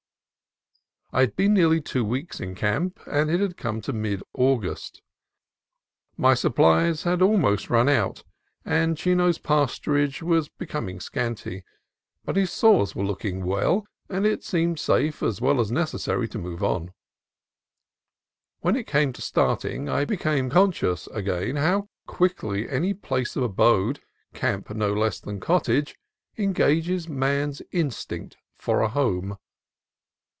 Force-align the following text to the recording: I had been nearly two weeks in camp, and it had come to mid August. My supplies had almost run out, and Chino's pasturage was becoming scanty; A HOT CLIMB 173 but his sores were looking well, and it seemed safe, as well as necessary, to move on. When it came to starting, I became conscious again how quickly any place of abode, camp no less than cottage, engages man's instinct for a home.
I 1.13 1.19
had 1.19 1.35
been 1.35 1.53
nearly 1.53 1.81
two 1.81 2.05
weeks 2.05 2.39
in 2.39 2.55
camp, 2.55 2.97
and 3.05 3.29
it 3.29 3.41
had 3.41 3.57
come 3.57 3.81
to 3.81 3.91
mid 3.91 4.23
August. 4.31 5.01
My 6.15 6.33
supplies 6.35 7.03
had 7.03 7.21
almost 7.21 7.69
run 7.69 7.89
out, 7.89 8.23
and 8.63 8.95
Chino's 8.97 9.37
pasturage 9.37 10.21
was 10.23 10.47
becoming 10.47 11.01
scanty; 11.01 11.65
A 12.27 12.31
HOT 12.31 12.33
CLIMB 12.33 12.33
173 12.33 12.33
but 12.33 12.35
his 12.37 12.51
sores 12.53 12.95
were 12.95 13.03
looking 13.03 13.43
well, 13.45 13.85
and 14.07 14.25
it 14.25 14.45
seemed 14.45 14.79
safe, 14.79 15.21
as 15.21 15.41
well 15.41 15.59
as 15.59 15.69
necessary, 15.69 16.29
to 16.29 16.39
move 16.39 16.63
on. 16.63 16.93
When 18.61 18.77
it 18.77 18.87
came 18.87 19.11
to 19.11 19.21
starting, 19.21 19.89
I 19.89 20.05
became 20.05 20.49
conscious 20.49 21.07
again 21.07 21.57
how 21.57 21.89
quickly 22.07 22.69
any 22.69 22.93
place 22.93 23.35
of 23.35 23.43
abode, 23.43 23.99
camp 24.33 24.69
no 24.69 24.93
less 24.93 25.19
than 25.19 25.41
cottage, 25.41 25.97
engages 26.37 27.09
man's 27.09 27.61
instinct 27.73 28.37
for 28.57 28.79
a 28.79 28.87
home. 28.87 29.35